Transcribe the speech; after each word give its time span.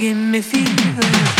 give 0.00 0.16
me 0.16 0.40
fever. 0.40 1.39